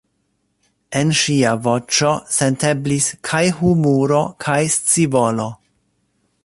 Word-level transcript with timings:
En 1.01 1.11
ŝia 1.19 1.51
voĉo 1.67 2.13
senteblis 2.37 3.11
kaj 3.31 3.45
humuro, 3.59 4.25
kaj 4.47 4.59
scivolo. 4.79 5.49